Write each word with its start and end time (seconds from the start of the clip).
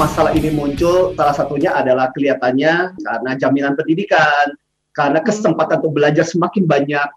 masalah 0.00 0.32
ini 0.32 0.48
muncul 0.48 1.12
salah 1.12 1.36
satunya 1.36 1.76
adalah 1.76 2.08
kelihatannya 2.16 2.96
karena 3.04 3.30
jaminan 3.36 3.76
pendidikan, 3.76 4.56
karena 4.96 5.20
kesempatan 5.20 5.84
untuk 5.84 5.92
belajar 6.00 6.24
semakin 6.24 6.64
banyak. 6.64 7.08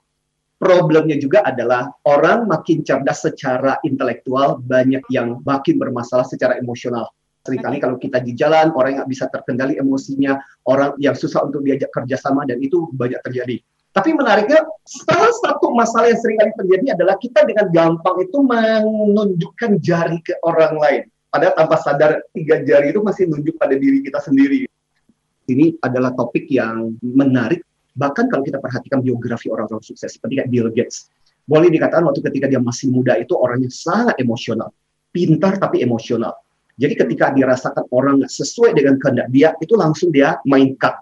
Problemnya 0.59 1.15
juga 1.15 1.47
adalah 1.47 1.91
orang 2.04 2.43
makin 2.47 2.83
cerdas 2.83 3.23
secara 3.23 3.79
intelektual, 3.88 4.59
banyak 4.59 5.04
yang 5.07 5.39
makin 5.47 5.79
bermasalah 5.79 6.27
secara 6.27 6.59
emosional. 6.59 7.07
Seringkali 7.43 7.79
kalau 7.79 7.96
kita 8.00 8.19
di 8.23 8.36
jalan, 8.36 8.71
orang 8.75 9.00
yang 9.00 9.07
bisa 9.07 9.27
terkendali 9.27 9.75
emosinya, 9.79 10.39
orang 10.68 10.95
yang 11.00 11.15
susah 11.15 11.43
untuk 11.43 11.63
diajak 11.68 11.91
kerjasama, 11.91 12.47
dan 12.47 12.63
itu 12.63 12.88
banyak 12.95 13.20
terjadi. 13.27 13.59
Tapi 13.91 14.15
menariknya, 14.15 14.63
salah 14.88 15.36
satu 15.43 15.75
masalah 15.75 16.11
yang 16.11 16.20
sering 16.23 16.39
kali 16.39 16.52
terjadi 16.55 16.86
adalah 16.95 17.15
kita 17.20 17.43
dengan 17.43 17.68
gampang 17.71 18.15
itu 18.23 18.38
menunjukkan 18.39 19.71
jari 19.84 20.20
ke 20.23 20.39
orang 20.47 20.79
lain. 20.79 21.04
Padahal 21.33 21.54
tanpa 21.57 21.82
sadar 21.82 22.11
tiga 22.29 22.61
jari 22.61 22.93
itu 22.93 23.01
masih 23.01 23.25
nunjuk 23.25 23.57
pada 23.57 23.73
diri 23.73 24.05
kita 24.05 24.21
sendiri. 24.21 24.69
Ini 25.50 25.82
adalah 25.82 26.14
topik 26.14 26.46
yang 26.54 26.93
menarik. 27.01 27.65
Bahkan 27.97 28.29
kalau 28.29 28.46
kita 28.46 28.61
perhatikan 28.61 29.01
biografi 29.01 29.50
orang-orang 29.50 29.82
sukses, 29.82 30.14
seperti 30.14 30.37
kayak 30.37 30.50
Bill 30.54 30.69
Gates. 30.69 31.09
Boleh 31.50 31.73
dikatakan 31.73 32.06
waktu 32.06 32.22
ketika 32.22 32.45
dia 32.45 32.61
masih 32.61 32.94
muda 32.94 33.17
itu 33.17 33.33
orangnya 33.33 33.73
sangat 33.73 34.16
emosional. 34.22 34.69
Pintar 35.09 35.58
tapi 35.58 35.81
emosional. 35.81 36.38
Jadi 36.78 36.94
ketika 36.94 37.34
dirasakan 37.34 37.89
orang 37.89 38.22
nggak 38.22 38.34
sesuai 38.34 38.78
dengan 38.78 39.02
kehendak 39.02 39.28
dia, 39.34 39.58
itu 39.58 39.73
langsung 39.73 40.14
dia 40.14 40.38
main 40.45 40.78
cut 40.78 41.02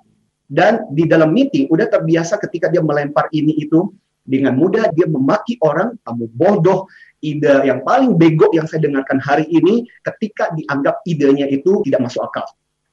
dan 0.51 0.83
di 0.91 1.07
dalam 1.07 1.31
meeting 1.31 1.71
udah 1.71 1.87
terbiasa 1.87 2.35
ketika 2.43 2.67
dia 2.67 2.83
melempar 2.83 3.31
ini 3.31 3.55
itu 3.55 3.87
dengan 4.27 4.51
mudah 4.59 4.91
dia 4.91 5.07
memaki 5.07 5.55
orang, 5.63 5.95
kamu 6.03 6.27
bodoh, 6.35 6.91
ide 7.21 7.65
yang 7.65 7.85
paling 7.85 8.17
bego 8.17 8.49
yang 8.51 8.65
saya 8.65 8.83
dengarkan 8.83 9.21
hari 9.21 9.45
ini 9.49 9.85
ketika 10.03 10.51
dianggap 10.57 11.01
idenya 11.05 11.47
itu 11.47 11.81
tidak 11.85 12.09
masuk 12.09 12.25
akal. 12.25 12.45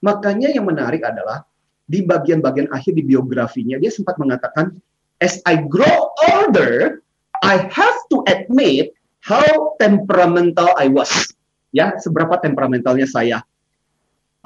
Makanya 0.04 0.52
yang 0.54 0.68
menarik 0.68 1.02
adalah 1.02 1.42
di 1.88 2.04
bagian-bagian 2.04 2.68
akhir 2.70 2.94
di 2.94 3.02
biografinya 3.02 3.80
dia 3.80 3.88
sempat 3.88 4.20
mengatakan 4.20 4.76
as 5.24 5.40
I 5.48 5.64
grow 5.64 6.12
older 6.36 7.00
I 7.40 7.64
have 7.72 7.98
to 8.12 8.20
admit 8.28 8.92
how 9.24 9.74
temperamental 9.80 10.70
I 10.76 10.92
was. 10.92 11.10
Ya, 11.68 11.96
seberapa 12.00 12.40
temperamentalnya 12.40 13.04
saya 13.04 13.44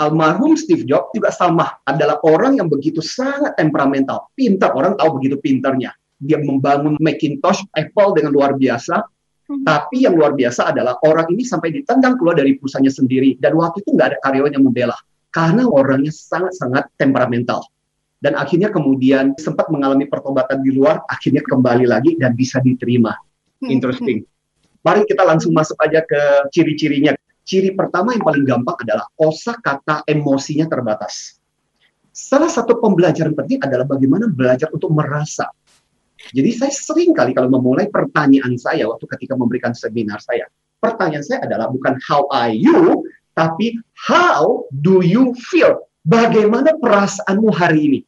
almarhum 0.01 0.57
Steve 0.57 0.89
Jobs 0.89 1.13
juga 1.13 1.31
sama, 1.31 1.79
adalah 1.85 2.19
orang 2.25 2.59
yang 2.59 2.67
begitu 2.67 3.05
sangat 3.05 3.55
temperamental, 3.55 4.33
pintar, 4.35 4.73
orang 4.73 4.97
tahu 4.97 5.21
begitu 5.21 5.37
pintarnya. 5.39 5.93
Dia 6.23 6.39
membangun 6.39 6.99
Macintosh, 7.03 7.67
Apple 7.75 8.19
dengan 8.19 8.31
luar 8.35 8.55
biasa. 8.55 9.03
Tapi 9.61 10.09
yang 10.09 10.17
luar 10.17 10.33
biasa 10.33 10.73
adalah 10.73 10.97
orang 11.05 11.29
ini 11.37 11.45
sampai 11.45 11.69
ditendang 11.77 12.17
keluar 12.17 12.41
dari 12.41 12.57
perusahaannya 12.57 12.93
sendiri, 12.93 13.37
dan 13.37 13.53
waktu 13.61 13.85
itu 13.85 13.93
nggak 13.93 14.09
ada 14.15 14.19
karyawan 14.25 14.53
yang 14.57 14.65
membela, 14.65 14.97
karena 15.29 15.69
orangnya 15.69 16.09
sangat-sangat 16.09 16.89
temperamental. 16.97 17.69
Dan 18.23 18.39
akhirnya 18.39 18.71
kemudian 18.71 19.35
sempat 19.35 19.67
mengalami 19.69 20.07
pertobatan 20.07 20.63
di 20.63 20.71
luar, 20.73 21.03
akhirnya 21.11 21.43
kembali 21.43 21.91
lagi 21.91 22.15
dan 22.17 22.39
bisa 22.39 22.63
diterima. 22.63 23.13
Hmm. 23.59 23.69
Interesting. 23.69 24.23
Mari 24.83 25.07
kita 25.07 25.23
langsung 25.27 25.51
masuk 25.55 25.79
aja 25.83 26.03
ke 26.07 26.51
ciri-cirinya. 26.55 27.15
Ciri 27.43 27.75
pertama 27.75 28.15
yang 28.15 28.23
paling 28.23 28.47
gampang 28.47 28.79
adalah 28.87 29.07
kosa 29.19 29.59
kata 29.59 30.07
emosinya 30.07 30.71
terbatas. 30.71 31.43
Salah 32.15 32.47
satu 32.47 32.79
pembelajaran 32.79 33.35
penting 33.35 33.59
adalah 33.63 33.89
bagaimana 33.89 34.31
belajar 34.31 34.71
untuk 34.71 34.95
merasa. 34.95 35.51
Jadi 36.31 36.51
saya 36.55 36.71
sering 36.71 37.11
kali 37.11 37.35
kalau 37.35 37.51
memulai 37.51 37.91
pertanyaan 37.91 38.55
saya 38.55 38.87
waktu 38.87 39.05
ketika 39.19 39.35
memberikan 39.35 39.75
seminar 39.75 40.23
saya, 40.23 40.47
pertanyaan 40.79 41.27
saya 41.27 41.43
adalah 41.43 41.67
bukan 41.67 41.99
how 42.07 42.23
are 42.31 42.55
you, 42.55 43.03
tapi 43.35 43.75
how 43.99 44.63
do 44.71 45.03
you 45.03 45.35
feel? 45.51 45.83
Bagaimana 46.07 46.79
perasaanmu 46.79 47.51
hari 47.51 47.81
ini? 47.91 48.01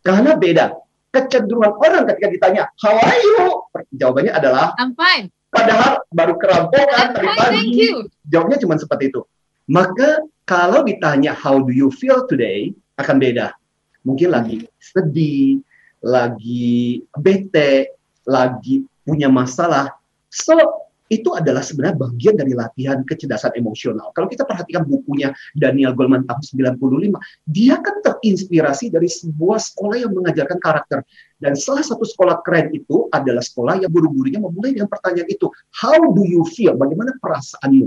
Karena 0.00 0.36
beda. 0.36 0.76
Kecenderungan 1.14 1.78
orang 1.78 2.04
ketika 2.10 2.28
ditanya, 2.28 2.62
how 2.82 2.96
are 2.98 3.20
you? 3.20 3.62
Jawabannya 3.94 4.34
adalah, 4.34 4.74
I'm 4.80 4.92
fine. 4.98 5.30
Padahal 5.54 6.02
baru 6.10 6.34
kerampokan 6.34 7.14
tadi 7.14 7.28
pagi. 7.38 7.88
Jawabnya 8.26 8.58
cuma 8.58 8.74
seperti 8.74 9.14
itu. 9.14 9.22
Maka 9.70 10.26
kalau 10.44 10.82
ditanya 10.82 11.30
how 11.32 11.62
do 11.62 11.70
you 11.70 11.88
feel 11.94 12.26
today 12.26 12.74
akan 12.98 13.22
beda. 13.22 13.54
Mungkin 14.02 14.34
lagi 14.34 14.66
sedih, 14.82 15.62
lagi 16.04 17.00
bete, 17.16 17.96
lagi 18.28 18.84
punya 19.08 19.32
masalah. 19.32 19.96
So 20.28 20.84
itu 21.12 21.36
adalah 21.36 21.60
sebenarnya 21.60 22.00
bagian 22.00 22.34
dari 22.34 22.56
latihan 22.56 23.04
kecerdasan 23.04 23.52
emosional. 23.60 24.08
Kalau 24.16 24.24
kita 24.24 24.48
perhatikan 24.48 24.88
bukunya 24.88 25.36
Daniel 25.52 25.92
Goleman 25.92 26.24
tahun 26.24 26.42
95, 26.80 27.20
dia 27.44 27.76
kan 27.78 28.00
terinspirasi 28.00 28.88
dari 28.88 29.06
sebuah 29.06 29.60
sekolah 29.60 30.00
yang 30.00 30.12
mengajarkan 30.16 30.58
karakter. 30.58 31.04
Dan 31.36 31.54
salah 31.60 31.84
satu 31.84 32.08
sekolah 32.08 32.40
keren 32.40 32.72
itu 32.72 33.12
adalah 33.12 33.44
sekolah 33.44 33.84
yang 33.84 33.92
guru-gurunya 33.92 34.40
memulai 34.40 34.72
dengan 34.72 34.88
pertanyaan 34.88 35.28
itu, 35.28 35.46
how 35.76 35.96
do 35.96 36.24
you 36.24 36.40
feel? 36.56 36.72
Bagaimana 36.72 37.12
perasaanmu? 37.20 37.86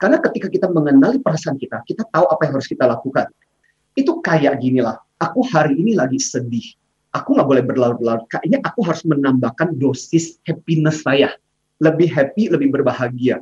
Karena 0.00 0.16
ketika 0.24 0.48
kita 0.48 0.66
mengenali 0.72 1.20
perasaan 1.20 1.60
kita, 1.60 1.84
kita 1.84 2.08
tahu 2.08 2.26
apa 2.32 2.48
yang 2.48 2.52
harus 2.56 2.70
kita 2.70 2.88
lakukan. 2.88 3.28
Itu 3.92 4.24
kayak 4.24 4.62
gini 4.62 4.80
lah, 4.80 4.96
aku 5.20 5.44
hari 5.52 5.76
ini 5.76 5.98
lagi 5.98 6.16
sedih. 6.16 6.64
Aku 7.16 7.36
nggak 7.36 7.48
boleh 7.48 7.64
berlarut-larut. 7.64 8.28
Kayaknya 8.28 8.60
aku 8.64 8.80
harus 8.84 9.02
menambahkan 9.08 9.80
dosis 9.80 10.36
happiness 10.44 11.00
saya 11.04 11.32
lebih 11.80 12.10
happy, 12.10 12.52
lebih 12.52 12.74
berbahagia. 12.74 13.40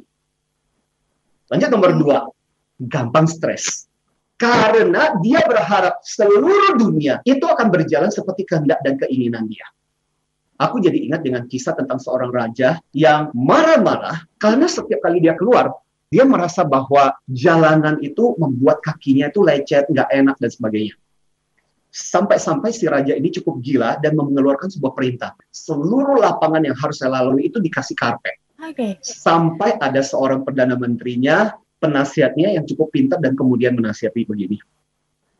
Lanjut 1.50 1.68
nomor 1.72 1.90
dua, 1.96 2.18
gampang 2.78 3.26
stres. 3.26 3.88
Karena 4.36 5.16
dia 5.24 5.40
berharap 5.48 6.04
seluruh 6.04 6.76
dunia 6.76 7.24
itu 7.24 7.42
akan 7.48 7.72
berjalan 7.72 8.12
seperti 8.12 8.44
kehendak 8.44 8.84
dan 8.84 9.00
keinginan 9.00 9.48
dia. 9.48 9.64
Aku 10.60 10.80
jadi 10.80 10.96
ingat 11.08 11.24
dengan 11.24 11.48
kisah 11.48 11.72
tentang 11.76 12.00
seorang 12.00 12.32
raja 12.32 12.80
yang 12.92 13.32
marah-marah 13.32 14.24
karena 14.36 14.68
setiap 14.68 15.04
kali 15.04 15.24
dia 15.24 15.36
keluar, 15.36 15.72
dia 16.12 16.24
merasa 16.24 16.64
bahwa 16.64 17.16
jalanan 17.28 18.00
itu 18.00 18.36
membuat 18.40 18.80
kakinya 18.84 19.28
itu 19.28 19.40
lecet, 19.44 19.88
nggak 19.88 20.08
enak, 20.12 20.36
dan 20.40 20.50
sebagainya. 20.52 20.94
Sampai-sampai 21.96 22.76
si 22.76 22.84
raja 22.84 23.16
ini 23.16 23.32
cukup 23.32 23.64
gila 23.64 23.96
dan 24.04 24.20
mengeluarkan 24.20 24.68
sebuah 24.68 24.92
perintah. 24.92 25.32
Seluruh 25.48 26.20
lapangan 26.20 26.60
yang 26.60 26.76
harus 26.76 27.00
saya 27.00 27.24
lalui 27.24 27.48
itu 27.48 27.56
dikasih 27.56 27.96
karpet. 27.96 28.36
Okay. 28.60 29.00
Sampai 29.00 29.80
ada 29.80 30.04
seorang 30.04 30.44
perdana 30.44 30.76
menterinya, 30.76 31.56
penasihatnya 31.80 32.52
yang 32.52 32.68
cukup 32.68 32.92
pintar 32.92 33.16
dan 33.24 33.32
kemudian 33.32 33.72
menasihati 33.72 34.28
begini. 34.28 34.60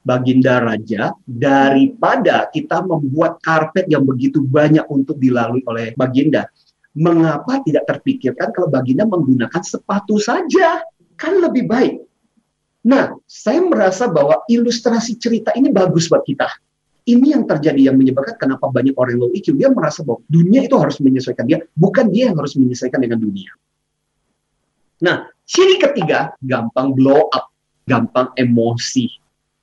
Baginda 0.01 0.65
Raja, 0.65 1.13
daripada 1.29 2.49
kita 2.49 2.81
membuat 2.81 3.37
karpet 3.45 3.93
yang 3.93 4.09
begitu 4.09 4.41
banyak 4.41 4.89
untuk 4.89 5.21
dilalui 5.21 5.61
oleh 5.69 5.93
Baginda, 5.93 6.49
mengapa 6.97 7.61
tidak 7.69 7.85
terpikirkan 7.85 8.49
kalau 8.57 8.73
Baginda 8.73 9.05
menggunakan 9.05 9.61
sepatu 9.61 10.17
saja? 10.17 10.81
Kan 11.21 11.45
lebih 11.45 11.69
baik. 11.69 12.06
Nah, 12.87 13.19
saya 13.27 13.59
merasa 13.67 14.07
bahwa 14.07 14.47
ilustrasi 14.47 15.19
cerita 15.19 15.51
ini 15.59 15.75
bagus 15.75 16.07
buat 16.07 16.23
kita. 16.23 16.47
Ini 17.07 17.35
yang 17.35 17.43
terjadi 17.43 17.91
yang 17.91 17.99
menyebabkan 17.99 18.39
kenapa 18.39 18.71
banyak 18.71 18.95
orang 18.95 19.19
low 19.19 19.31
IQ. 19.35 19.59
Dia 19.59 19.75
merasa 19.75 20.07
bahwa 20.07 20.23
dunia 20.31 20.63
itu 20.63 20.79
harus 20.79 21.03
menyesuaikan 21.03 21.51
dia, 21.51 21.67
bukan 21.75 22.15
dia 22.15 22.31
yang 22.31 22.39
harus 22.39 22.55
menyesuaikan 22.55 23.03
dengan 23.03 23.19
dunia. 23.19 23.51
Nah, 25.03 25.27
ciri 25.43 25.83
ketiga, 25.83 26.35
gampang 26.47 26.95
blow 26.95 27.27
up, 27.35 27.51
gampang 27.91 28.31
emosi. 28.39 29.11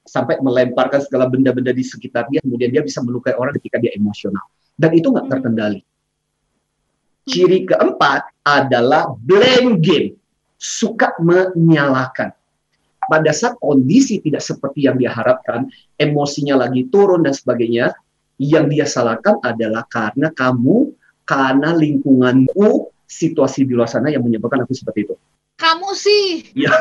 Sampai 0.04 0.44
melemparkan 0.44 1.00
segala 1.00 1.32
benda-benda 1.32 1.72
di 1.72 1.84
sekitar 1.84 2.28
dia, 2.28 2.44
kemudian 2.44 2.76
dia 2.76 2.84
bisa 2.84 3.00
melukai 3.00 3.40
orang 3.40 3.56
ketika 3.56 3.80
dia 3.80 3.96
emosional. 3.96 4.44
Dan 4.76 4.92
itu 5.00 5.08
nggak 5.08 5.32
terkendali. 5.32 5.80
Ciri 7.24 7.64
keempat 7.72 8.44
adalah 8.44 9.16
blame 9.16 9.80
game. 9.80 10.20
Suka 10.60 11.16
menyalahkan 11.24 12.36
pada 13.08 13.32
saat 13.32 13.60
kondisi 13.60 14.20
tidak 14.20 14.44
seperti 14.44 14.88
yang 14.88 15.00
dia 15.00 15.12
harapkan, 15.12 15.68
emosinya 16.00 16.68
lagi 16.68 16.88
turun 16.90 17.24
dan 17.24 17.34
sebagainya, 17.36 17.94
yang 18.42 18.68
dia 18.68 18.84
salahkan 18.84 19.40
adalah 19.46 19.86
karena 19.88 20.34
kamu, 20.34 20.92
karena 21.24 21.72
lingkunganmu, 21.76 22.92
situasi 23.06 23.64
di 23.70 23.78
luar 23.78 23.88
sana 23.88 24.10
yang 24.10 24.26
menyebabkan 24.26 24.66
aku 24.66 24.74
seperti 24.74 25.06
itu. 25.06 25.16
Kamu 25.54 25.94
sih. 25.94 26.50
Ya. 26.58 26.74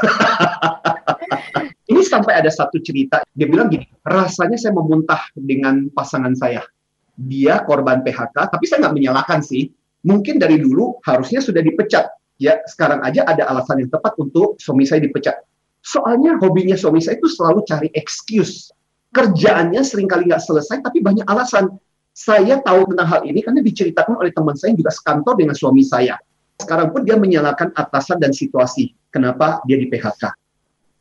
Ini 1.93 2.01
sampai 2.09 2.41
ada 2.41 2.49
satu 2.49 2.81
cerita, 2.81 3.21
dia 3.37 3.45
bilang 3.45 3.69
gini, 3.69 3.85
rasanya 4.01 4.57
saya 4.57 4.73
memuntah 4.73 5.29
dengan 5.37 5.93
pasangan 5.93 6.33
saya. 6.33 6.65
Dia 7.13 7.61
korban 7.69 8.01
PHK, 8.01 8.49
tapi 8.49 8.65
saya 8.65 8.89
nggak 8.89 8.97
menyalahkan 8.97 9.45
sih. 9.45 9.69
Mungkin 10.03 10.41
dari 10.41 10.57
dulu 10.59 10.99
harusnya 11.05 11.45
sudah 11.45 11.61
dipecat. 11.61 12.09
Ya, 12.41 12.59
sekarang 12.67 13.05
aja 13.05 13.23
ada 13.29 13.47
alasan 13.47 13.87
yang 13.87 13.91
tepat 13.93 14.19
untuk 14.19 14.57
suami 14.59 14.83
saya 14.89 15.05
dipecat 15.05 15.37
Soalnya 15.83 16.39
hobinya 16.39 16.79
suami 16.79 17.03
saya 17.03 17.19
itu 17.19 17.27
selalu 17.27 17.67
cari 17.67 17.89
excuse. 17.99 18.71
Kerjaannya 19.13 19.83
sering 19.83 20.07
kali 20.09 20.31
nggak 20.31 20.41
selesai, 20.41 20.81
tapi 20.81 21.03
banyak 21.03 21.27
alasan. 21.27 21.75
Saya 22.15 22.63
tahu 22.63 22.93
tentang 22.95 23.09
hal 23.09 23.21
ini 23.27 23.43
karena 23.43 23.61
diceritakan 23.61 24.21
oleh 24.21 24.33
teman 24.33 24.55
saya 24.55 24.73
yang 24.73 24.81
juga 24.85 24.93
sekantor 24.95 25.35
dengan 25.37 25.57
suami 25.59 25.83
saya. 25.83 26.17
Sekarang 26.61 26.95
pun 26.95 27.03
dia 27.03 27.19
menyalahkan 27.19 27.75
atasan 27.75 28.23
dan 28.23 28.31
situasi. 28.31 28.95
Kenapa 29.13 29.61
dia 29.69 29.77
di 29.77 29.91
PHK. 29.91 30.33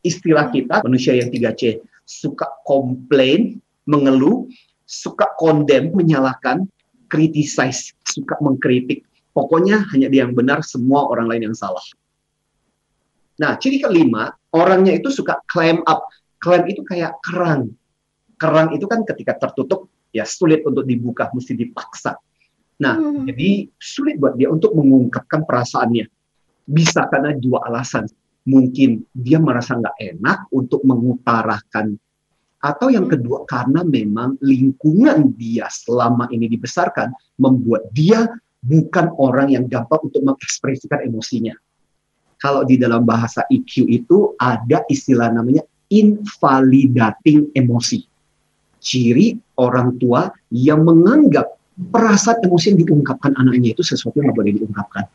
Istilah 0.02 0.50
kita 0.50 0.82
manusia 0.82 1.14
yang 1.14 1.30
3C, 1.30 1.78
suka 2.02 2.50
komplain, 2.66 3.62
mengeluh, 3.86 4.50
suka 4.82 5.30
condemn, 5.38 5.94
menyalahkan, 5.94 6.66
criticize, 7.06 7.94
suka 8.02 8.34
mengkritik. 8.42 9.06
Pokoknya 9.32 9.86
hanya 9.94 10.12
dia 10.12 10.28
yang 10.28 10.36
benar, 10.36 10.60
semua 10.60 11.08
orang 11.08 11.30
lain 11.30 11.52
yang 11.52 11.56
salah. 11.56 11.80
Nah, 13.40 13.56
ciri 13.56 13.80
kelima, 13.80 14.36
orangnya 14.52 14.96
itu 14.96 15.08
suka 15.08 15.40
climb 15.48 15.80
up. 15.88 16.08
Climb 16.38 16.68
itu 16.68 16.84
kayak 16.84 17.18
kerang. 17.24 17.72
Kerang 18.38 18.74
itu 18.74 18.84
kan 18.86 19.06
ketika 19.06 19.38
tertutup, 19.38 19.88
ya 20.10 20.26
sulit 20.26 20.62
untuk 20.66 20.84
dibuka, 20.84 21.30
mesti 21.32 21.54
dipaksa. 21.54 22.18
Nah, 22.82 22.98
hmm. 22.98 23.30
jadi 23.30 23.70
sulit 23.78 24.18
buat 24.18 24.34
dia 24.34 24.50
untuk 24.50 24.74
mengungkapkan 24.74 25.46
perasaannya. 25.46 26.06
Bisa 26.66 27.06
karena 27.10 27.34
dua 27.38 27.62
alasan 27.66 28.06
mungkin 28.42 29.06
dia 29.14 29.38
merasa 29.38 29.78
nggak 29.78 30.18
enak 30.18 30.38
untuk 30.50 30.82
mengutarakan 30.82 31.94
atau 32.62 32.90
yang 32.90 33.10
hmm. 33.10 33.14
kedua 33.18 33.42
karena 33.46 33.82
memang 33.82 34.38
lingkungan 34.38 35.34
dia 35.34 35.66
selama 35.70 36.30
ini 36.30 36.46
dibesarkan 36.46 37.10
membuat 37.38 37.90
dia 37.90 38.26
bukan 38.62 39.10
orang 39.18 39.50
yang 39.50 39.66
gampang 39.66 40.06
untuk 40.06 40.22
mengekspresikan 40.22 41.02
emosinya. 41.02 41.54
Kalau 42.42 42.66
di 42.66 42.74
dalam 42.74 43.06
bahasa 43.06 43.46
EQ 43.46 43.86
itu 43.86 44.34
ada 44.42 44.82
istilah 44.90 45.30
namanya 45.30 45.62
invalidating 45.94 47.54
emosi. 47.54 48.02
Ciri 48.82 49.38
orang 49.62 49.94
tua 50.02 50.26
yang 50.50 50.82
menganggap 50.82 51.54
perasaan 51.78 52.42
emosi 52.42 52.74
yang 52.74 52.78
diungkapkan 52.82 53.38
anaknya 53.38 53.78
itu 53.78 53.86
sesuatu 53.86 54.18
yang 54.18 54.34
boleh 54.34 54.58
diungkapkan. 54.58 55.06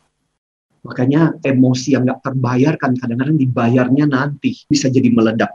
Makanya 0.88 1.36
emosi 1.44 1.92
yang 1.92 2.08
nggak 2.08 2.24
terbayarkan 2.24 2.96
kadang-kadang 2.96 3.36
dibayarnya 3.36 4.08
nanti 4.08 4.56
bisa 4.64 4.88
jadi 4.88 5.12
meledak. 5.12 5.52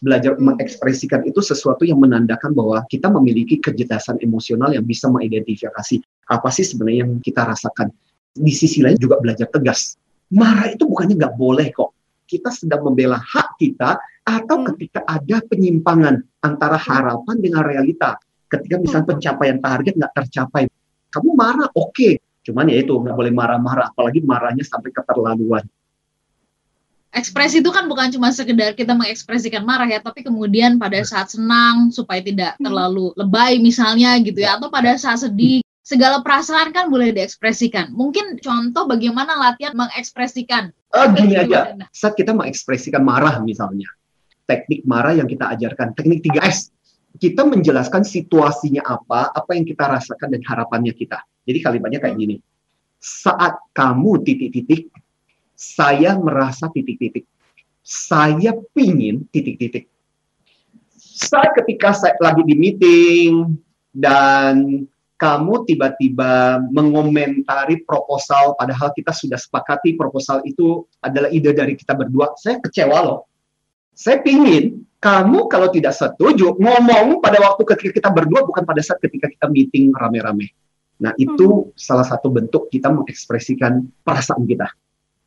Belajar 0.00 0.36
hmm. 0.36 0.56
mengekspresikan 0.56 1.24
itu 1.28 1.40
sesuatu 1.44 1.84
yang 1.84 2.00
menandakan 2.00 2.56
bahwa 2.56 2.84
kita 2.88 3.12
memiliki 3.12 3.56
kecerdasan 3.60 4.20
emosional 4.24 4.72
yang 4.72 4.84
bisa 4.84 5.08
mengidentifikasi 5.08 6.00
apa 6.28 6.48
sih 6.52 6.64
sebenarnya 6.64 7.08
yang 7.08 7.12
kita 7.24 7.44
rasakan. 7.44 7.88
Di 8.36 8.52
sisi 8.52 8.80
lain 8.84 8.96
juga 8.96 9.16
belajar 9.20 9.48
tegas. 9.48 9.96
Marah 10.30 10.70
itu 10.70 10.86
bukannya 10.86 11.14
nggak 11.18 11.36
boleh 11.36 11.68
kok. 11.74 11.90
Kita 12.26 12.54
sedang 12.54 12.86
membela 12.86 13.18
hak 13.18 13.58
kita 13.58 13.98
atau 14.22 14.56
hmm. 14.62 14.66
ketika 14.74 15.00
ada 15.02 15.42
penyimpangan 15.42 16.22
antara 16.46 16.78
harapan 16.78 17.36
dengan 17.42 17.66
realita. 17.66 18.14
Ketika 18.46 18.78
misalnya 18.78 19.06
hmm. 19.06 19.12
pencapaian 19.18 19.58
target 19.58 19.94
nggak 19.98 20.14
tercapai, 20.14 20.62
kamu 21.10 21.30
marah, 21.34 21.68
oke. 21.74 21.90
Okay 21.94 22.14
Cuman 22.40 22.72
ya 22.72 22.80
itu 22.80 22.96
nggak 22.96 23.16
boleh 23.16 23.32
marah-marah, 23.32 23.92
apalagi 23.92 24.24
marahnya 24.24 24.64
sampai 24.64 24.90
keterlaluan. 24.90 25.64
Ekspresi 27.10 27.58
itu 27.58 27.74
kan 27.74 27.90
bukan 27.90 28.06
cuma 28.14 28.30
sekedar 28.30 28.72
kita 28.78 28.94
mengekspresikan 28.94 29.66
marah 29.66 29.84
ya, 29.90 29.98
tapi 29.98 30.22
kemudian 30.22 30.78
pada 30.78 31.02
saat 31.02 31.34
senang 31.34 31.90
supaya 31.90 32.22
tidak 32.22 32.56
hmm. 32.56 32.64
terlalu 32.64 33.12
lebay 33.18 33.58
misalnya 33.60 34.16
gitu 34.22 34.40
ya, 34.40 34.56
atau 34.56 34.72
pada 34.72 34.96
saat 34.96 35.20
sedih 35.20 35.60
segala 35.90 36.22
perasaan 36.22 36.70
kan 36.70 36.86
boleh 36.86 37.10
diekspresikan. 37.10 37.90
Mungkin 37.90 38.38
contoh 38.38 38.86
bagaimana 38.86 39.34
latihan 39.34 39.74
mengekspresikan. 39.74 40.70
Oh, 40.94 41.06
gini 41.10 41.34
aja, 41.34 41.74
saat 41.90 42.14
kita 42.14 42.30
mengekspresikan 42.30 43.02
marah 43.02 43.42
misalnya, 43.42 43.90
teknik 44.46 44.86
marah 44.86 45.18
yang 45.18 45.26
kita 45.26 45.50
ajarkan, 45.50 45.98
teknik 45.98 46.22
3S. 46.22 46.70
Kita 47.18 47.42
menjelaskan 47.42 48.06
situasinya 48.06 48.86
apa, 48.86 49.34
apa 49.34 49.50
yang 49.58 49.66
kita 49.66 49.82
rasakan 49.82 50.30
dan 50.30 50.46
harapannya 50.46 50.94
kita. 50.94 51.18
Jadi 51.42 51.58
kalimatnya 51.58 51.98
kayak 51.98 52.14
gini. 52.14 52.38
Saat 53.02 53.58
kamu 53.74 54.22
titik-titik, 54.22 54.94
saya 55.58 56.14
merasa 56.14 56.70
titik-titik. 56.70 57.26
Saya 57.82 58.54
pingin 58.70 59.26
titik-titik. 59.34 59.90
Saat 60.94 61.50
ketika 61.58 61.90
saya 61.90 62.14
lagi 62.22 62.46
di 62.46 62.54
meeting 62.54 63.58
dan 63.90 64.86
kamu 65.20 65.68
tiba-tiba 65.68 66.64
mengomentari 66.72 67.84
proposal 67.84 68.56
padahal 68.56 68.88
kita 68.96 69.12
sudah 69.12 69.36
sepakati 69.36 69.92
proposal 69.92 70.40
itu 70.48 70.88
adalah 71.04 71.28
ide 71.28 71.52
dari 71.52 71.76
kita 71.76 71.92
berdua, 71.92 72.32
saya 72.40 72.56
kecewa 72.56 72.98
loh. 73.04 73.28
Saya 73.92 74.24
pingin 74.24 74.80
kamu 74.96 75.44
kalau 75.52 75.68
tidak 75.68 75.92
setuju 75.92 76.56
ngomong 76.56 77.20
pada 77.20 77.36
waktu 77.36 77.68
ketika 77.68 77.92
kita 78.00 78.08
berdua 78.16 78.48
bukan 78.48 78.64
pada 78.64 78.80
saat 78.80 78.96
ketika 79.04 79.28
kita 79.28 79.46
meeting 79.52 79.92
rame-rame. 79.92 80.56
Nah, 81.00 81.12
itu 81.20 81.68
hmm. 81.68 81.76
salah 81.76 82.04
satu 82.04 82.32
bentuk 82.32 82.72
kita 82.72 82.88
mengekspresikan 82.88 83.92
perasaan 84.00 84.48
kita. 84.48 84.72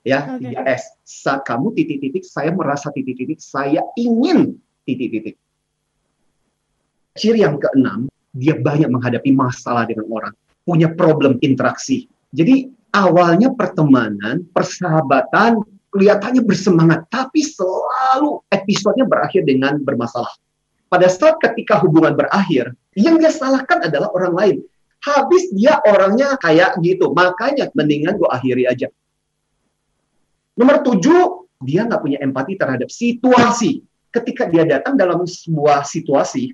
Ya, 0.05 0.37
okay. 0.37 0.57
S. 0.73 0.93
Sa 1.05 1.41
kamu 1.41 1.73
titik-titik, 1.73 2.25
saya 2.25 2.49
merasa 2.49 2.89
titik-titik, 2.89 3.41
saya 3.41 3.81
ingin 3.97 4.57
titik-titik. 4.85 5.37
Ciri 7.13 7.45
yang 7.45 7.61
keenam, 7.61 8.09
dia 8.33 8.57
banyak 8.57 8.89
menghadapi 8.89 9.29
masalah 9.31 9.85
dengan 9.85 10.09
orang, 10.09 10.33
punya 10.65 10.89
problem 10.89 11.37
interaksi. 11.45 12.09
Jadi 12.33 12.67
awalnya 12.89 13.53
pertemanan, 13.53 14.43
persahabatan, 14.49 15.61
kelihatannya 15.93 16.41
bersemangat, 16.41 17.05
tapi 17.13 17.45
selalu 17.45 18.41
episodenya 18.49 19.05
berakhir 19.05 19.45
dengan 19.45 19.77
bermasalah. 19.79 20.33
Pada 20.89 21.05
saat 21.09 21.37
ketika 21.41 21.77
hubungan 21.81 22.17
berakhir, 22.17 22.73
yang 22.97 23.21
dia 23.21 23.29
salahkan 23.29 23.85
adalah 23.85 24.09
orang 24.13 24.33
lain 24.33 24.57
habis 25.03 25.51
dia 25.51 25.83
orangnya 25.83 26.39
kayak 26.39 26.79
gitu. 26.79 27.11
Makanya 27.11 27.69
mendingan 27.75 28.15
gue 28.15 28.29
akhiri 28.31 28.63
aja. 28.65 28.87
Nomor 30.55 30.79
tujuh, 30.85 31.49
dia 31.59 31.83
nggak 31.83 32.01
punya 32.01 32.19
empati 32.23 32.55
terhadap 32.55 32.87
situasi. 32.87 33.83
Ketika 34.13 34.47
dia 34.47 34.63
datang 34.63 34.95
dalam 34.95 35.25
sebuah 35.25 35.83
situasi, 35.83 36.53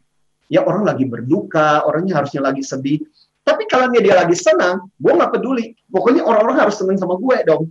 ya 0.49 0.65
orang 0.65 0.83
lagi 0.83 1.05
berduka, 1.05 1.85
orangnya 1.85 2.19
harusnya 2.19 2.41
lagi 2.49 2.65
sedih. 2.65 2.99
Tapi 3.45 3.65
kalau 3.69 3.89
dia, 3.93 4.13
lagi 4.13 4.35
senang, 4.35 4.89
gue 4.99 5.13
nggak 5.13 5.31
peduli. 5.33 5.73
Pokoknya 5.89 6.21
orang-orang 6.25 6.67
harus 6.67 6.75
senang 6.77 6.97
sama 6.97 7.17
gue 7.17 7.37
dong. 7.45 7.69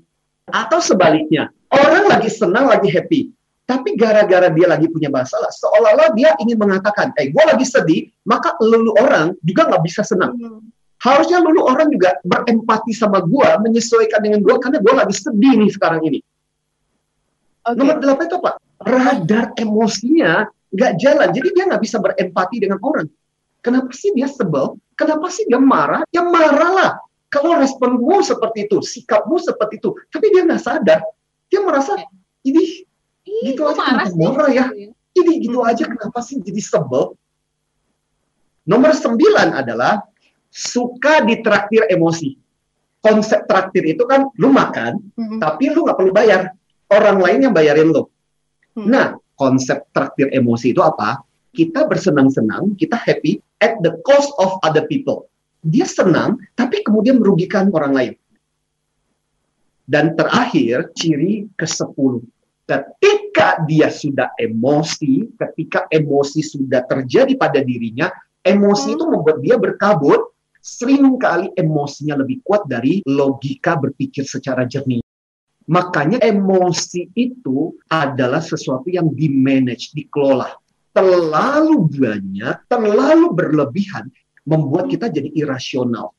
Atau 0.49 0.81
sebaliknya, 0.81 1.53
orang 1.71 2.09
lagi 2.09 2.31
senang, 2.33 2.67
lagi 2.67 2.89
happy. 2.89 3.31
Tapi 3.69 4.01
gara-gara 4.01 4.49
dia 4.49 4.65
lagi 4.65 4.89
punya 4.89 5.13
masalah, 5.13 5.53
seolah-olah 5.53 6.17
dia 6.17 6.33
ingin 6.41 6.57
mengatakan, 6.57 7.13
eh 7.21 7.29
gue 7.29 7.45
lagi 7.45 7.69
sedih, 7.69 8.09
maka 8.25 8.57
lulu 8.65 8.97
orang 8.97 9.37
juga 9.45 9.69
nggak 9.69 9.83
bisa 9.85 10.01
senang. 10.01 10.33
Hmm. 10.41 10.65
Harusnya 10.99 11.39
lulu 11.45 11.69
orang 11.69 11.93
juga 11.93 12.17
berempati 12.25 12.97
sama 12.97 13.21
gue, 13.21 13.49
menyesuaikan 13.61 14.25
dengan 14.25 14.41
gue, 14.41 14.57
karena 14.57 14.81
gue 14.81 14.95
lagi 14.97 15.15
sedih 15.15 15.53
nih 15.61 15.71
sekarang 15.71 16.01
ini. 16.01 16.19
Okay. 17.63 17.77
Nomor 17.77 18.01
delapan 18.01 18.25
itu 18.25 18.37
apa? 18.41 18.53
Radar 18.89 19.47
emosinya 19.61 20.49
nggak 20.75 20.93
jalan, 21.01 21.29
jadi 21.33 21.49
dia 21.55 21.65
nggak 21.69 21.83
bisa 21.83 21.97
berempati 21.99 22.57
dengan 22.61 22.79
orang. 22.85 23.09
Kenapa 23.65 23.91
sih 23.91 24.15
dia 24.15 24.31
sebel? 24.31 24.79
Kenapa 24.95 25.29
sih 25.33 25.45
dia 25.49 25.59
marah? 25.59 26.05
Ya 26.15 26.23
marahlah. 26.23 27.01
Kalau 27.29 27.61
responmu 27.61 28.25
seperti 28.25 28.65
itu, 28.71 28.81
sikapmu 28.81 29.37
seperti 29.37 29.77
itu, 29.77 29.93
tapi 30.09 30.33
dia 30.33 30.49
nggak 30.49 30.63
sadar, 30.65 31.05
dia 31.53 31.61
merasa 31.61 31.97
ini 32.45 32.89
gitu 33.45 33.63
aja 33.69 33.77
marah 33.77 34.09
kenapa 34.09 34.33
marah 34.33 34.51
ya 34.53 34.67
jadi 35.13 35.33
gitu 35.43 35.59
aja 35.65 35.85
kenapa 35.89 36.19
sih 36.25 36.41
jadi 36.41 36.61
sebel 36.63 37.17
nomor 38.69 38.93
sembilan 38.97 39.57
adalah 39.57 40.01
suka 40.49 41.25
ditraktir 41.25 41.89
emosi 41.93 42.37
konsep 43.05 43.45
traktir 43.47 43.85
itu 43.85 44.05
kan 44.09 44.29
lu 44.41 44.51
makan 44.51 45.01
hmm. 45.15 45.39
tapi 45.41 45.71
lu 45.71 45.85
nggak 45.85 45.99
perlu 45.99 46.13
bayar 46.13 46.53
orang 46.89 47.19
lain 47.21 47.41
yang 47.49 47.55
bayarin 47.55 47.89
lu 47.93 48.09
hmm. 48.77 48.87
nah 48.89 49.07
konsep 49.39 49.87
traktir 49.95 50.29
emosi 50.35 50.75
itu 50.75 50.83
apa? 50.85 51.23
Kita 51.55 51.89
bersenang-senang 51.89 52.77
kita 52.77 52.99
happy 52.99 53.41
at 53.65 53.79
the 53.81 53.97
cost 54.05 54.29
of 54.43 54.59
other 54.67 54.85
people. 54.91 55.31
Dia 55.65 55.89
senang 55.89 56.39
tapi 56.59 56.85
kemudian 56.85 57.23
merugikan 57.23 57.73
orang 57.73 57.93
lain. 57.95 58.15
Dan 59.89 60.13
terakhir 60.21 60.93
ciri 60.93 61.49
ke 61.57 61.65
sepuluh. 61.65 62.21
Ketika 62.69 63.65
dia 63.65 63.89
sudah 63.89 64.29
emosi, 64.37 65.33
ketika 65.41 65.89
emosi 65.89 66.45
sudah 66.45 66.85
terjadi 66.85 67.33
pada 67.41 67.65
dirinya, 67.65 68.13
emosi 68.45 68.93
itu 68.93 69.09
membuat 69.09 69.41
dia 69.41 69.57
berkabut, 69.57 70.37
sering 70.61 71.17
kali 71.17 71.49
emosinya 71.57 72.21
lebih 72.21 72.45
kuat 72.45 72.69
dari 72.69 73.01
logika 73.09 73.81
berpikir 73.81 74.29
secara 74.29 74.69
jernih. 74.69 75.01
Makanya 75.69 76.17
emosi 76.25 77.13
itu 77.13 77.77
adalah 77.93 78.41
sesuatu 78.41 78.89
yang 78.89 79.13
di-manage, 79.13 79.93
dikelola. 79.93 80.57
Terlalu 80.97 81.93
banyak, 81.93 82.57
terlalu 82.73 83.37
berlebihan, 83.37 84.09
membuat 84.49 84.89
kita 84.89 85.13
jadi 85.13 85.29
irasional. 85.37 86.17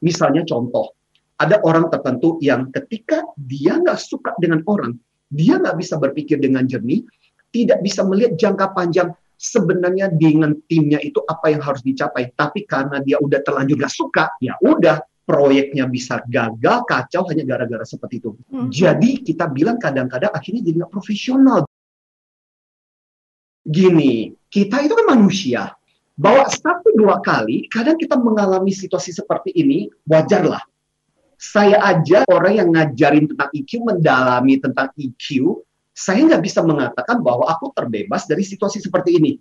Misalnya 0.00 0.48
contoh, 0.48 0.96
ada 1.36 1.60
orang 1.60 1.92
tertentu 1.92 2.40
yang 2.40 2.72
ketika 2.72 3.20
dia 3.36 3.76
nggak 3.76 4.00
suka 4.00 4.32
dengan 4.40 4.64
orang, 4.64 4.96
dia 5.28 5.60
nggak 5.60 5.76
bisa 5.76 6.00
berpikir 6.00 6.40
dengan 6.40 6.64
jernih, 6.64 7.04
tidak 7.52 7.84
bisa 7.84 8.00
melihat 8.08 8.40
jangka 8.40 8.72
panjang 8.72 9.12
sebenarnya 9.36 10.08
dengan 10.16 10.56
timnya 10.68 11.00
itu 11.04 11.20
apa 11.28 11.52
yang 11.52 11.60
harus 11.60 11.84
dicapai. 11.84 12.32
Tapi 12.32 12.64
karena 12.64 13.04
dia 13.04 13.20
udah 13.20 13.44
terlanjur 13.44 13.76
nggak 13.76 13.92
suka, 13.92 14.32
ya 14.40 14.56
udah 14.64 15.04
proyeknya 15.30 15.86
bisa 15.86 16.18
gagal, 16.26 16.82
kacau 16.90 17.22
hanya 17.30 17.46
gara-gara 17.46 17.86
seperti 17.86 18.18
itu. 18.18 18.34
Hmm. 18.50 18.66
Jadi 18.66 19.22
kita 19.22 19.46
bilang 19.46 19.78
kadang-kadang 19.78 20.34
akhirnya 20.34 20.66
jadi 20.66 20.82
nggak 20.82 20.90
profesional. 20.90 21.62
Gini, 23.62 24.34
kita 24.50 24.82
itu 24.82 24.98
kan 24.98 25.06
manusia. 25.14 25.70
Bahwa 26.18 26.50
satu 26.50 26.90
dua 26.98 27.22
kali, 27.22 27.70
kadang 27.70 27.94
kita 27.94 28.18
mengalami 28.18 28.74
situasi 28.74 29.14
seperti 29.14 29.54
ini, 29.54 29.86
wajarlah. 30.04 30.60
Saya 31.38 31.80
aja 31.80 32.26
orang 32.28 32.54
yang 32.60 32.68
ngajarin 32.74 33.30
tentang 33.30 33.48
EQ, 33.54 33.70
mendalami 33.86 34.60
tentang 34.60 34.92
EQ, 34.98 35.56
saya 35.94 36.26
nggak 36.26 36.42
bisa 36.44 36.60
mengatakan 36.60 37.22
bahwa 37.24 37.48
aku 37.48 37.72
terbebas 37.72 38.26
dari 38.26 38.44
situasi 38.44 38.82
seperti 38.82 39.16
ini. 39.16 39.38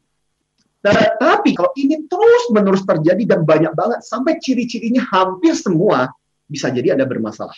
Tetapi 0.79 1.59
kalau 1.59 1.71
ini 1.75 2.07
terus-menerus 2.07 2.87
terjadi 2.87 3.35
dan 3.35 3.43
banyak 3.43 3.75
banget, 3.75 3.99
sampai 4.07 4.39
ciri-cirinya 4.39 5.03
hampir 5.11 5.51
semua, 5.51 6.07
bisa 6.47 6.71
jadi 6.71 6.95
ada 6.95 7.03
bermasalah. 7.03 7.55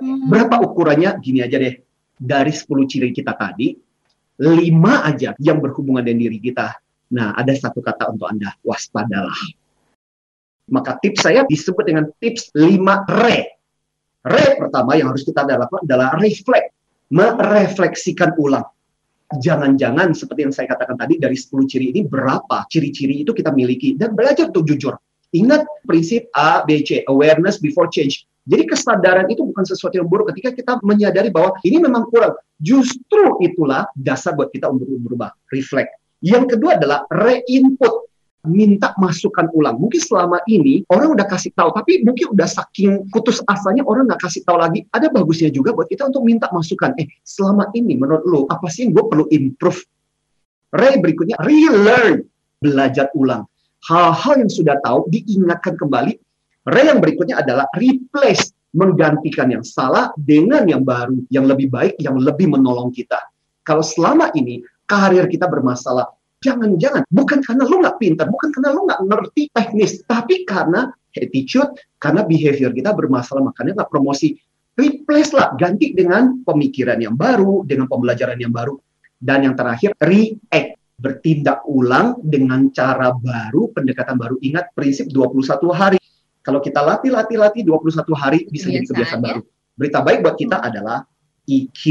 Hmm. 0.00 0.32
Berapa 0.32 0.64
ukurannya? 0.64 1.20
Gini 1.20 1.44
aja 1.44 1.60
deh. 1.60 1.76
Dari 2.18 2.50
10 2.50 2.88
ciri 2.90 3.14
kita 3.14 3.36
tadi, 3.36 3.76
lima 4.42 5.06
aja 5.06 5.36
yang 5.38 5.62
berhubungan 5.62 6.02
dengan 6.02 6.26
diri 6.26 6.38
kita. 6.42 6.74
Nah, 7.14 7.36
ada 7.36 7.52
satu 7.54 7.78
kata 7.78 8.10
untuk 8.10 8.26
Anda, 8.26 8.54
waspadalah. 8.64 9.38
Maka 10.68 11.00
tips 11.00 11.24
saya 11.24 11.44
disebut 11.48 11.84
dengan 11.84 12.10
tips 12.20 12.52
5 12.52 13.06
re. 13.22 13.38
Re 14.28 14.46
pertama 14.60 14.98
yang 14.98 15.14
harus 15.14 15.24
kita 15.24 15.46
lakukan 15.46 15.88
adalah 15.88 16.18
reflect, 16.20 16.74
merefleksikan 17.08 18.36
ulang. 18.36 18.66
Jangan-jangan 19.28 20.16
seperti 20.16 20.40
yang 20.48 20.54
saya 20.56 20.72
katakan 20.72 20.96
tadi 20.96 21.20
dari 21.20 21.36
10 21.36 21.68
ciri 21.68 21.92
ini 21.92 22.00
berapa 22.08 22.64
ciri-ciri 22.72 23.20
itu 23.20 23.36
kita 23.36 23.52
miliki 23.52 23.92
dan 23.92 24.16
belajar 24.16 24.48
untuk 24.48 24.64
jujur. 24.64 24.96
Ingat 25.36 25.68
prinsip 25.84 26.32
A, 26.32 26.64
B, 26.64 26.80
C, 26.80 27.04
awareness 27.04 27.60
before 27.60 27.92
change. 27.92 28.24
Jadi 28.48 28.64
kesadaran 28.64 29.28
itu 29.28 29.44
bukan 29.44 29.60
sesuatu 29.68 30.00
yang 30.00 30.08
buruk 30.08 30.32
ketika 30.32 30.56
kita 30.56 30.72
menyadari 30.80 31.28
bahwa 31.28 31.52
ini 31.60 31.76
memang 31.76 32.08
kurang. 32.08 32.32
Justru 32.56 33.36
itulah 33.44 33.84
dasar 33.92 34.32
buat 34.32 34.48
kita 34.48 34.72
untuk 34.72 34.88
berubah, 34.88 35.36
reflect. 35.52 35.92
Yang 36.24 36.56
kedua 36.56 36.80
adalah 36.80 37.04
re-input 37.12 37.97
minta 38.46 38.94
masukan 39.00 39.50
ulang. 39.56 39.82
Mungkin 39.82 39.98
selama 39.98 40.38
ini 40.46 40.86
orang 40.92 41.18
udah 41.18 41.26
kasih 41.26 41.50
tahu, 41.58 41.74
tapi 41.74 42.06
mungkin 42.06 42.30
udah 42.36 42.46
saking 42.46 43.10
putus 43.10 43.42
asanya 43.50 43.82
orang 43.88 44.06
nggak 44.06 44.22
kasih 44.22 44.46
tahu 44.46 44.60
lagi. 44.62 44.86
Ada 44.94 45.10
bagusnya 45.10 45.50
juga 45.50 45.74
buat 45.74 45.90
kita 45.90 46.06
untuk 46.06 46.22
minta 46.22 46.46
masukan. 46.54 46.94
Eh, 47.02 47.10
selama 47.26 47.72
ini 47.74 47.98
menurut 47.98 48.22
lo 48.28 48.40
apa 48.46 48.70
sih 48.70 48.86
yang 48.86 48.94
gue 48.94 49.04
perlu 49.06 49.26
improve? 49.34 49.80
Re 50.74 51.00
berikutnya 51.00 51.40
relearn, 51.42 52.22
belajar 52.62 53.10
ulang. 53.16 53.48
Hal-hal 53.88 54.42
yang 54.42 54.50
sudah 54.52 54.76
tahu 54.84 55.06
diingatkan 55.08 55.78
kembali 55.78 56.18
Re 56.68 56.82
yang 56.84 57.00
berikutnya 57.00 57.40
adalah 57.40 57.64
replace, 57.80 58.52
menggantikan 58.76 59.48
yang 59.48 59.64
salah 59.64 60.12
dengan 60.20 60.68
yang 60.68 60.84
baru, 60.84 61.16
yang 61.32 61.48
lebih 61.48 61.72
baik, 61.72 61.96
yang 61.96 62.20
lebih 62.20 62.52
menolong 62.52 62.92
kita. 62.92 63.16
Kalau 63.64 63.80
selama 63.80 64.28
ini 64.36 64.60
karir 64.84 65.24
kita 65.32 65.48
bermasalah, 65.48 66.04
jangan-jangan 66.42 67.02
bukan 67.10 67.38
karena 67.42 67.64
lo 67.66 67.76
nggak 67.82 67.98
pintar, 67.98 68.26
bukan 68.30 68.48
karena 68.54 68.70
lo 68.74 68.80
nggak 68.86 69.02
ngerti 69.06 69.42
teknis, 69.50 70.02
tapi 70.06 70.46
karena 70.46 70.90
attitude, 71.14 71.74
karena 71.98 72.22
behavior 72.22 72.70
kita 72.70 72.94
bermasalah, 72.94 73.42
makanya 73.42 73.82
nggak 73.82 73.90
promosi. 73.90 74.38
Replace 74.78 75.34
lah, 75.34 75.58
ganti 75.58 75.90
dengan 75.90 76.38
pemikiran 76.46 77.02
yang 77.02 77.18
baru, 77.18 77.66
dengan 77.66 77.90
pembelajaran 77.90 78.38
yang 78.38 78.54
baru. 78.54 78.78
Dan 79.18 79.50
yang 79.50 79.58
terakhir, 79.58 79.98
react 79.98 80.78
bertindak 80.98 81.66
ulang 81.66 82.22
dengan 82.22 82.70
cara 82.70 83.10
baru, 83.10 83.74
pendekatan 83.74 84.14
baru. 84.14 84.38
Ingat 84.38 84.74
prinsip 84.78 85.10
21 85.10 85.74
hari. 85.74 85.98
Kalau 86.46 86.62
kita 86.62 86.78
latih, 86.78 87.10
latih, 87.10 87.38
latih 87.42 87.62
21 87.66 88.14
hari 88.14 88.46
bisa 88.46 88.70
jadi 88.70 88.86
kebiasaan 88.86 89.22
baru. 89.22 89.42
Berita 89.74 89.98
baik 90.02 90.22
buat 90.22 90.36
kita 90.38 90.62
adalah 90.62 91.02
EQ 91.46 91.82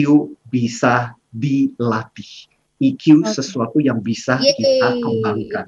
bisa 0.48 1.16
dilatih. 1.28 2.57
EQ 2.78 3.26
okay. 3.26 3.34
sesuatu 3.34 3.78
yang 3.82 4.00
bisa 4.02 4.38
Yeay. 4.38 4.54
kita 4.58 4.88
kembangkan. 5.02 5.66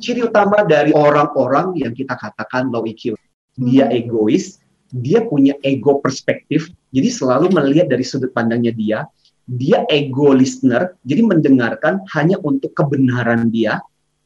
Ciri 0.00 0.24
utama 0.24 0.64
dari 0.64 0.94
orang-orang 0.96 1.76
yang 1.76 1.92
kita 1.92 2.16
katakan 2.16 2.72
low 2.72 2.86
EQ, 2.88 3.12
dia 3.60 3.88
hmm. 3.88 3.96
egois, 3.96 4.56
dia 4.88 5.20
punya 5.26 5.52
ego 5.60 6.00
perspektif, 6.00 6.72
jadi 6.94 7.08
selalu 7.12 7.52
melihat 7.52 7.92
dari 7.92 8.06
sudut 8.06 8.32
pandangnya 8.32 8.72
dia. 8.72 9.00
Dia 9.46 9.86
ego 9.92 10.34
listener, 10.34 10.98
jadi 11.06 11.22
mendengarkan 11.22 12.02
hanya 12.18 12.34
untuk 12.42 12.74
kebenaran 12.74 13.46
dia. 13.52 13.78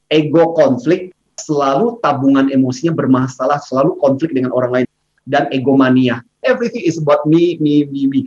Ego 0.08 0.56
konflik, 0.56 1.12
selalu 1.36 2.00
tabungan 2.00 2.48
emosinya 2.48 2.96
bermasalah, 2.96 3.60
selalu 3.60 4.00
konflik 4.00 4.32
dengan 4.32 4.52
orang 4.56 4.80
lain 4.80 4.88
dan 5.28 5.44
egomania. 5.52 6.24
Everything 6.40 6.84
is 6.88 6.96
about 6.96 7.28
me, 7.28 7.60
me, 7.60 7.84
me, 7.88 8.08
me. 8.08 8.20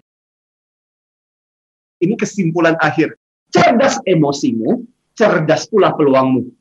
Ini 2.03 2.19
kesimpulan 2.19 2.75
akhir. 2.83 3.15
Cerdas 3.48 4.03
emosimu, 4.03 4.83
cerdas 5.15 5.69
pula 5.72 5.95
peluangmu. 5.95 6.51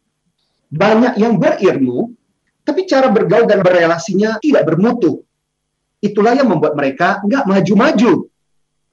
Banyak 0.71 1.19
yang 1.19 1.37
berilmu, 1.37 2.15
tapi 2.63 2.87
cara 2.87 3.11
bergaul 3.11 3.51
dan 3.51 3.61
berrelasinya 3.61 4.39
tidak 4.39 4.71
bermutu. 4.71 5.27
Itulah 5.99 6.39
yang 6.39 6.47
membuat 6.47 6.79
mereka 6.79 7.19
nggak 7.27 7.45
maju-maju. 7.51 8.31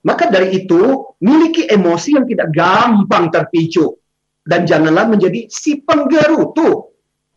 Maka 0.02 0.32
dari 0.32 0.64
itu, 0.64 1.12
miliki 1.22 1.68
emosi 1.68 2.18
yang 2.18 2.26
tidak 2.26 2.50
gampang 2.56 3.30
terpicu. 3.30 4.00
Dan 4.42 4.66
janganlah 4.66 5.06
menjadi 5.06 5.46
si 5.52 5.84
penggerutu 5.86 6.90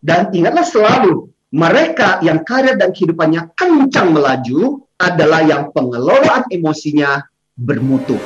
dan 0.02 0.34
ingatlah 0.34 0.66
selalu, 0.66 1.30
mereka 1.54 2.18
yang 2.26 2.42
karir 2.42 2.74
dan 2.74 2.90
kehidupannya 2.90 3.54
kencang 3.54 4.10
melaju 4.10 4.82
adalah 4.98 5.46
yang 5.46 5.70
pengelolaan 5.70 6.42
emosinya 6.50 7.22
bermutu. 7.54 8.18